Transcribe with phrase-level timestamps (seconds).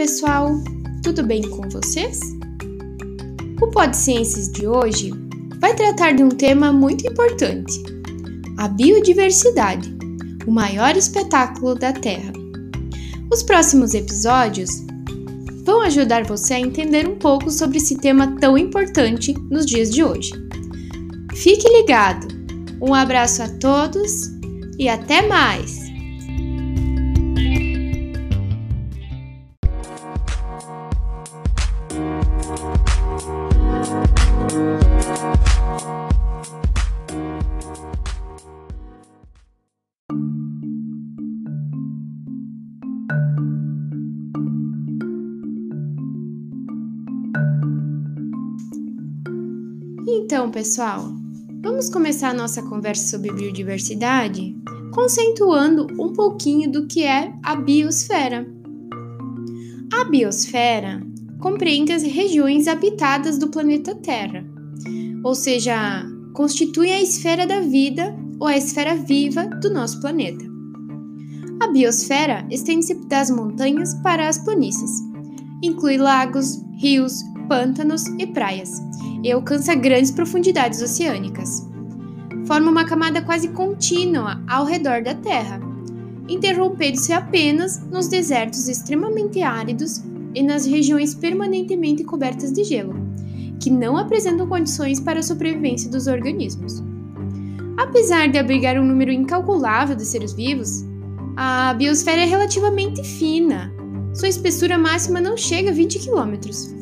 [0.00, 0.58] Pessoal!
[1.02, 2.18] Tudo bem com vocês?
[3.60, 5.12] O Pod Ciências de hoje
[5.58, 7.74] vai tratar de um tema muito importante:
[8.56, 9.94] a biodiversidade,
[10.46, 12.32] o maior espetáculo da Terra.
[13.30, 14.70] Os próximos episódios
[15.66, 20.02] vão ajudar você a entender um pouco sobre esse tema tão importante nos dias de
[20.02, 20.32] hoje.
[21.34, 22.26] Fique ligado!
[22.80, 24.30] Um abraço a todos
[24.78, 25.79] e até mais!
[50.40, 51.12] Então, pessoal,
[51.62, 54.56] vamos começar a nossa conversa sobre biodiversidade
[54.90, 58.50] conceituando um pouquinho do que é a biosfera.
[59.92, 61.06] A biosfera
[61.40, 64.42] compreende as regiões habitadas do planeta Terra,
[65.22, 70.46] ou seja, constitui a esfera da vida ou a esfera viva do nosso planeta.
[71.60, 75.02] A biosfera estende-se das montanhas para as planícies,
[75.62, 77.12] inclui lagos, rios,
[77.50, 78.80] pântanos e praias,
[79.24, 81.68] e alcança grandes profundidades oceânicas.
[82.46, 85.60] Forma uma camada quase contínua ao redor da Terra,
[86.28, 90.00] interrompendo-se apenas nos desertos extremamente áridos
[90.32, 92.94] e nas regiões permanentemente cobertas de gelo,
[93.58, 96.80] que não apresentam condições para a sobrevivência dos organismos.
[97.76, 100.84] Apesar de abrigar um número incalculável de seres vivos,
[101.36, 103.74] a biosfera é relativamente fina.
[104.14, 106.78] Sua espessura máxima não chega a 20 quilômetros,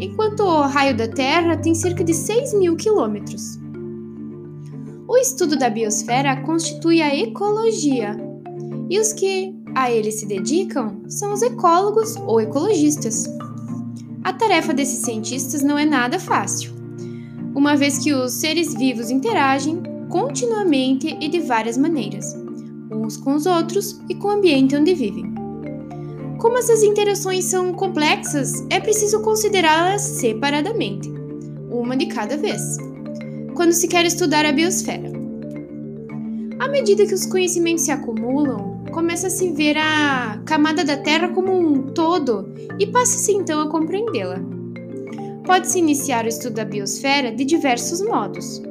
[0.00, 3.58] enquanto o raio da Terra tem cerca de 6 mil quilômetros.
[5.06, 8.16] O estudo da biosfera constitui a ecologia,
[8.90, 13.24] e os que a ele se dedicam são os ecólogos ou ecologistas.
[14.22, 16.72] A tarefa desses cientistas não é nada fácil,
[17.54, 22.34] uma vez que os seres vivos interagem continuamente e de várias maneiras,
[22.90, 25.37] uns com os outros e com o ambiente onde vivem.
[26.38, 31.10] Como essas interações são complexas, é preciso considerá-las separadamente,
[31.68, 32.62] uma de cada vez,
[33.56, 35.10] quando se quer estudar a biosfera.
[36.60, 41.28] À medida que os conhecimentos se acumulam, começa a se ver a camada da Terra
[41.30, 44.40] como um todo e passa-se então a compreendê-la.
[45.44, 48.62] Pode-se iniciar o estudo da biosfera de diversos modos.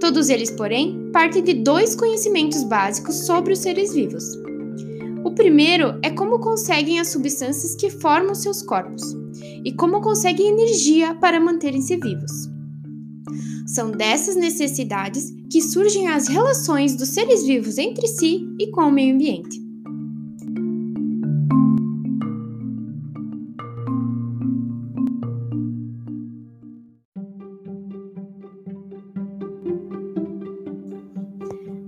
[0.00, 4.24] Todos eles, porém, partem de dois conhecimentos básicos sobre os seres vivos
[5.24, 9.02] o primeiro é como conseguem as substâncias que formam seus corpos
[9.64, 12.50] e como conseguem energia para manterem-se vivos.
[13.66, 18.90] São dessas necessidades que surgem as relações dos seres vivos entre si e com o
[18.90, 19.60] meio ambiente.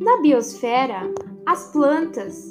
[0.00, 1.12] Na biosfera,
[1.46, 2.50] as plantas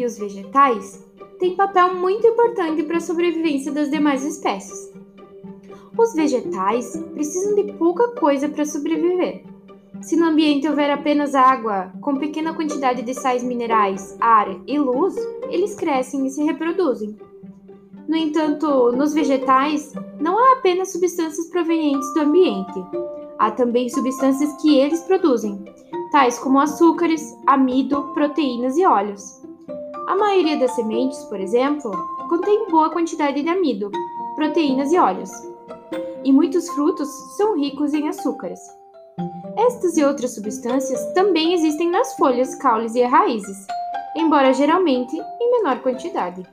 [0.00, 1.06] e os vegetais
[1.38, 4.90] têm papel muito importante para a sobrevivência das demais espécies.
[5.96, 9.44] Os vegetais precisam de pouca coisa para sobreviver.
[10.00, 15.14] Se no ambiente houver apenas água, com pequena quantidade de sais minerais, ar e luz,
[15.50, 17.18] eles crescem e se reproduzem.
[18.08, 22.82] No entanto, nos vegetais, não há apenas substâncias provenientes do ambiente,
[23.38, 25.62] há também substâncias que eles produzem,
[26.10, 29.39] tais como açúcares, amido, proteínas e óleos.
[30.10, 31.92] A maioria das sementes, por exemplo,
[32.28, 33.92] contém boa quantidade de amido,
[34.34, 35.30] proteínas e óleos.
[36.24, 38.58] E muitos frutos são ricos em açúcares.
[39.56, 43.56] Estas e outras substâncias também existem nas folhas, caules e raízes,
[44.16, 46.44] embora geralmente em menor quantidade.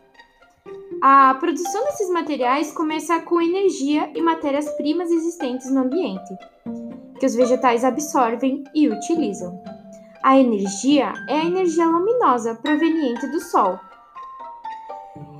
[1.01, 6.37] A produção desses materiais começa com energia e matérias-primas existentes no ambiente,
[7.19, 9.59] que os vegetais absorvem e utilizam.
[10.27, 13.79] A energia é a energia luminosa proveniente do Sol.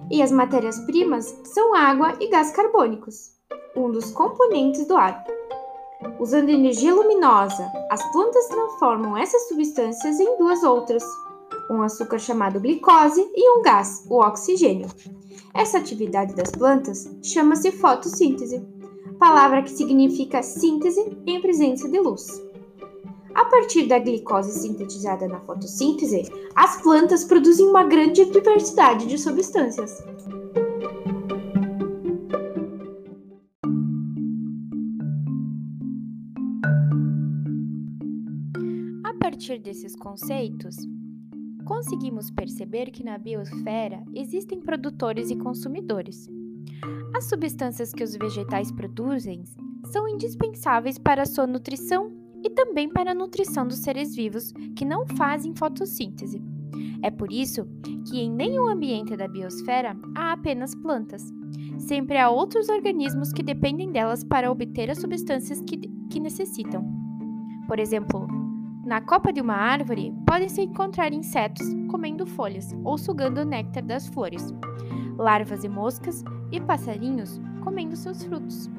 [0.09, 3.33] E as matérias-primas são água e gás carbônicos,
[3.75, 5.25] um dos componentes do ar.
[6.21, 11.03] Usando energia luminosa, as plantas transformam essas substâncias em duas outras,
[11.69, 14.87] um açúcar chamado glicose e um gás, o oxigênio.
[15.53, 18.65] Essa atividade das plantas chama-se fotossíntese,
[19.19, 22.46] palavra que significa síntese em presença de luz.
[23.37, 26.23] A partir da glicose sintetizada na fotossíntese,
[26.55, 30.03] as plantas produzem uma grande diversidade de substâncias.
[39.03, 40.75] A partir desses conceitos,
[41.63, 46.27] conseguimos perceber que na biosfera existem produtores e consumidores.
[47.15, 49.43] As substâncias que os vegetais produzem
[49.91, 52.16] são indispensáveis para a sua nutrição
[52.47, 56.41] e também para a nutrição dos seres vivos que não fazem fotossíntese.
[57.03, 57.67] É por isso
[58.09, 61.21] que em nenhum ambiente da biosfera há apenas plantas.
[61.77, 65.77] Sempre há outros organismos que dependem delas para obter as substâncias que,
[66.09, 66.89] que necessitam.
[67.67, 68.25] Por exemplo,
[68.85, 74.07] na copa de uma árvore podem-se encontrar insetos comendo folhas ou sugando o néctar das
[74.07, 74.53] flores,
[75.17, 78.69] larvas e moscas e passarinhos comendo seus frutos.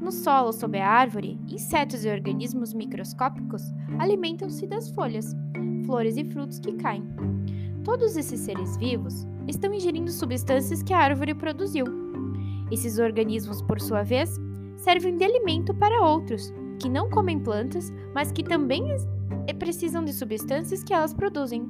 [0.00, 3.62] No solo sob a árvore, insetos e organismos microscópicos
[3.98, 5.36] alimentam-se das folhas,
[5.84, 7.04] flores e frutos que caem.
[7.84, 11.84] Todos esses seres vivos estão ingerindo substâncias que a árvore produziu.
[12.70, 14.36] Esses organismos, por sua vez,
[14.76, 18.82] servem de alimento para outros, que não comem plantas, mas que também
[19.58, 21.68] precisam de substâncias que elas produzem.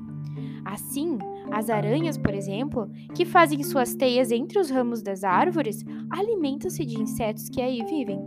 [0.64, 1.18] Assim,
[1.52, 7.00] as aranhas, por exemplo, que fazem suas teias entre os ramos das árvores, alimentam-se de
[7.00, 8.18] insetos que aí vivem,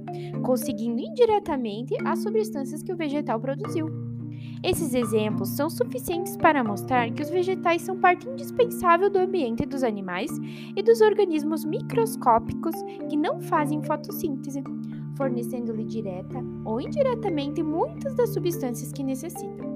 [0.43, 3.87] conseguindo indiretamente as substâncias que o vegetal produziu.
[4.63, 9.83] Esses exemplos são suficientes para mostrar que os vegetais são parte indispensável do ambiente dos
[9.83, 10.31] animais
[10.75, 12.75] e dos organismos microscópicos
[13.09, 14.63] que não fazem fotossíntese,
[15.17, 19.72] fornecendo-lhe direta ou indiretamente muitas das substâncias que necessitam.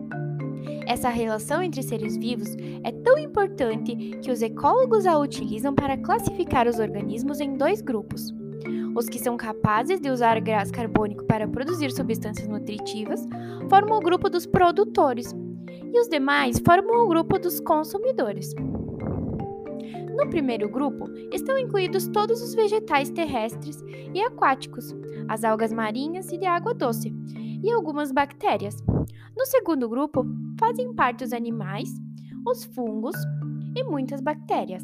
[0.85, 6.67] Essa relação entre seres vivos é tão importante que os ecólogos a utilizam para classificar
[6.67, 8.33] os organismos em dois grupos.
[8.95, 13.23] Os que são capazes de usar gás carbônico para produzir substâncias nutritivas
[13.69, 15.35] formam o grupo dos produtores,
[15.93, 18.55] e os demais formam o grupo dos consumidores.
[20.15, 24.95] No primeiro grupo estão incluídos todos os vegetais terrestres e aquáticos,
[25.27, 27.13] as algas marinhas e de água doce,
[27.63, 28.75] e algumas bactérias.
[29.35, 30.25] No segundo grupo,
[30.59, 31.89] fazem parte os animais,
[32.45, 33.15] os fungos
[33.75, 34.83] e muitas bactérias.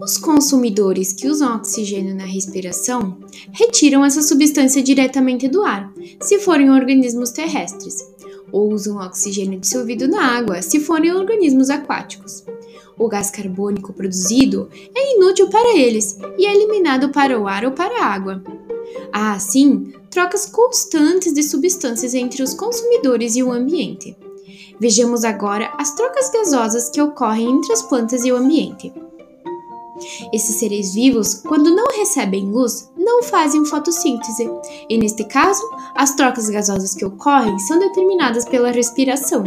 [0.00, 3.18] Os consumidores que usam oxigênio na respiração
[3.52, 7.96] retiram essa substância diretamente do ar, se forem organismos terrestres,
[8.50, 12.44] ou usam oxigênio dissolvido na água, se forem organismos aquáticos
[12.98, 17.72] o gás carbônico produzido é inútil para eles e é eliminado para o ar ou
[17.72, 18.42] para a água.
[19.12, 24.16] Há, assim, trocas constantes de substâncias entre os consumidores e o ambiente.
[24.78, 28.92] Vejamos agora as trocas gasosas que ocorrem entre as plantas e o ambiente.
[30.32, 34.50] Esses seres vivos, quando não recebem luz, não fazem fotossíntese,
[34.88, 35.62] e neste caso,
[35.94, 39.44] as trocas gasosas que ocorrem são determinadas pela respiração.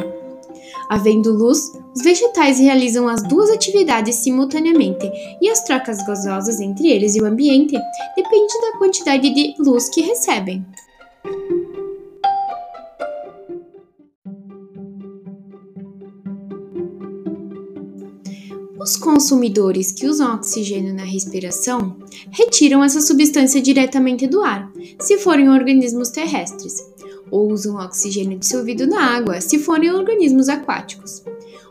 [0.89, 5.09] Havendo luz, os vegetais realizam as duas atividades simultaneamente
[5.41, 7.77] e as trocas gozosas entre eles e o ambiente
[8.15, 10.65] dependem da quantidade de luz que recebem.
[18.83, 21.95] Os consumidores que usam oxigênio na respiração
[22.29, 24.69] retiram essa substância diretamente do ar,
[24.99, 26.75] se forem organismos terrestres,
[27.33, 31.23] ou usam oxigênio dissolvido na água, se forem organismos aquáticos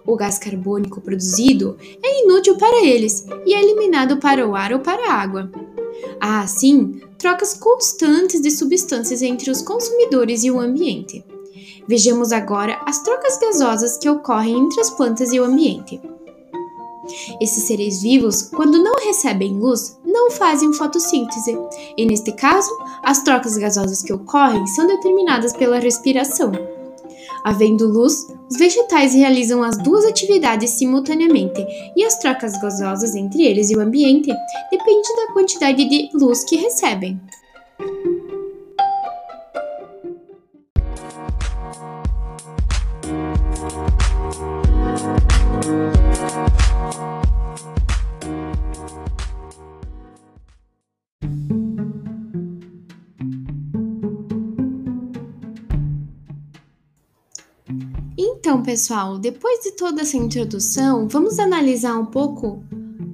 [0.07, 4.81] o gás carbônico produzido é inútil para eles e é eliminado para o ar ou
[4.81, 5.50] para a água.
[6.21, 11.25] Há, assim, trocas constantes de substâncias entre os consumidores e o ambiente.
[11.87, 16.00] Vejamos agora as trocas gasosas que ocorrem entre as plantas e o ambiente.
[17.40, 21.59] Esses seres vivos, quando não recebem luz, não fazem fotossíntese,
[21.97, 22.71] e neste caso,
[23.02, 26.52] as trocas gasosas que ocorrem são determinadas pela respiração.
[27.45, 31.64] Havendo luz, os vegetais realizam as duas atividades simultaneamente
[31.97, 34.33] e as trocas gozosas entre eles e o ambiente
[34.71, 37.21] dependem da quantidade de luz que recebem.
[58.73, 62.64] Pessoal, depois de toda essa introdução, vamos analisar um pouco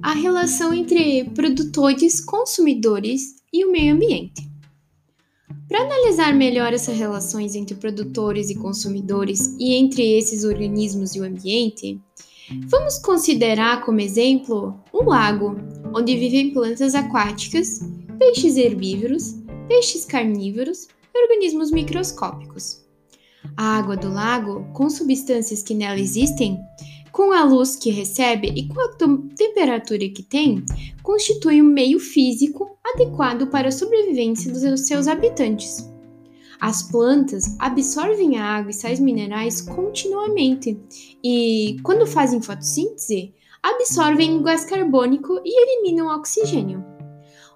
[0.01, 4.49] a relação entre produtores, consumidores e o meio ambiente.
[5.67, 11.25] Para analisar melhor essas relações entre produtores e consumidores e entre esses organismos e o
[11.25, 11.99] ambiente,
[12.69, 15.57] vamos considerar como exemplo um lago,
[15.93, 17.81] onde vivem plantas aquáticas,
[18.17, 19.35] peixes herbívoros,
[19.67, 22.87] peixes carnívoros e organismos microscópicos.
[23.55, 26.59] A água do lago, com substâncias que nela existem,
[27.11, 28.95] com a luz que recebe e com a
[29.35, 30.63] temperatura que tem,
[31.03, 35.89] constitui um meio físico adequado para a sobrevivência dos seus habitantes.
[36.59, 40.77] As plantas absorvem a água e sais minerais continuamente
[41.23, 46.83] e, quando fazem fotossíntese, absorvem o gás carbônico e eliminam o oxigênio.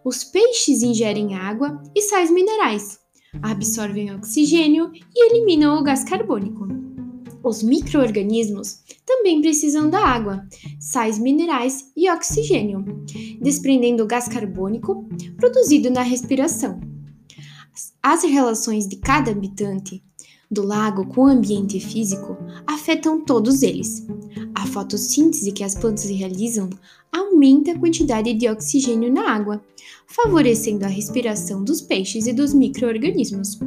[0.05, 2.99] Os peixes ingerem água e sais minerais,
[3.41, 6.67] absorvem oxigênio e eliminam o gás carbônico.
[7.43, 10.47] Os microorganismos também precisam da água,
[10.79, 12.85] sais minerais e oxigênio,
[13.41, 16.79] desprendendo o gás carbônico produzido na respiração.
[18.01, 20.03] As relações de cada habitante
[20.53, 24.05] do lago com o ambiente físico afetam todos eles.
[24.55, 26.69] A fotossíntese que as plantas realizam
[27.11, 29.63] aumenta a quantidade de oxigênio na água,
[30.07, 33.59] favorecendo a respiração dos peixes e dos microorganismos.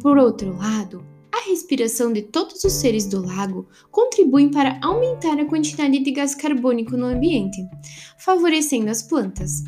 [0.00, 5.44] Por outro lado, a respiração de todos os seres do lago contribuem para aumentar a
[5.44, 7.58] quantidade de gás carbônico no ambiente,
[8.18, 9.64] favorecendo as plantas.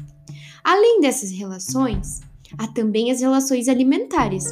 [0.64, 2.20] Além dessas relações,
[2.58, 4.46] há também as relações alimentares.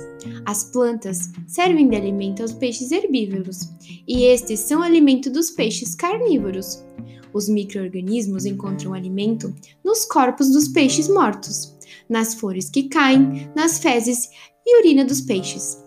[0.45, 3.69] As plantas servem de alimento aos peixes herbívoros,
[4.07, 6.85] e estes são alimento dos peixes carnívoros.
[7.33, 9.55] Os microorganismos encontram alimento
[9.85, 11.77] nos corpos dos peixes mortos,
[12.09, 14.29] nas flores que caem, nas fezes
[14.67, 15.79] e urina dos peixes.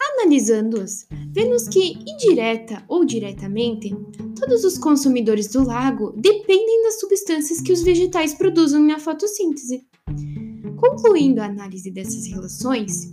[0.00, 3.94] Analisando-as, vemos que, indireta ou diretamente,
[4.38, 9.86] todos os consumidores do lago dependem das substâncias que os vegetais produzem na fotossíntese.
[10.80, 13.12] Concluindo a análise dessas relações,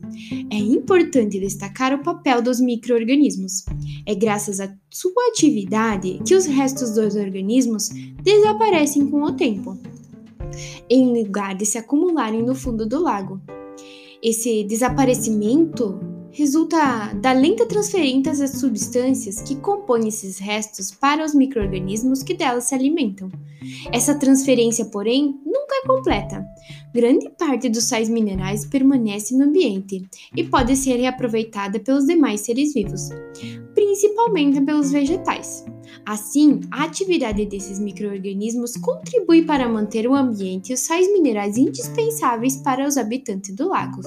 [0.50, 3.66] é importante destacar o papel dos microorganismos.
[4.06, 7.90] É graças à sua atividade que os restos dos organismos
[8.24, 9.78] desaparecem com o tempo,
[10.90, 13.42] em lugar de se acumularem no fundo do lago.
[14.24, 16.00] Esse desaparecimento
[16.38, 22.66] resulta da lenta transferência das substâncias que compõem esses restos para os microrganismos que delas
[22.66, 23.32] se alimentam.
[23.92, 26.46] Essa transferência, porém, nunca é completa.
[26.94, 32.72] Grande parte dos sais minerais permanece no ambiente e pode ser reaproveitada pelos demais seres
[32.72, 33.10] vivos,
[33.74, 35.66] principalmente pelos vegetais.
[36.06, 42.58] Assim, a atividade desses microrganismos contribui para manter o ambiente e os sais minerais indispensáveis
[42.58, 44.02] para os habitantes do lago.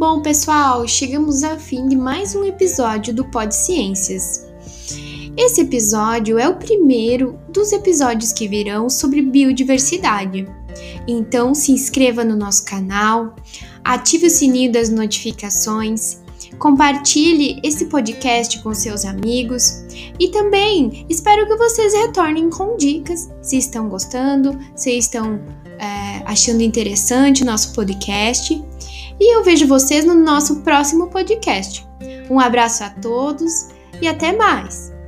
[0.00, 4.46] Bom, pessoal, chegamos ao fim de mais um episódio do Pod Ciências.
[5.36, 10.48] Esse episódio é o primeiro dos episódios que virão sobre biodiversidade.
[11.06, 13.36] Então, se inscreva no nosso canal,
[13.84, 16.22] ative o sininho das notificações,
[16.58, 19.84] compartilhe esse podcast com seus amigos
[20.18, 25.38] e também espero que vocês retornem com dicas se estão gostando, se estão
[25.78, 28.64] é, achando interessante o nosso podcast
[29.20, 31.86] e eu vejo vocês no nosso próximo podcast.
[32.30, 33.68] Um abraço a todos
[34.00, 34.99] e até mais!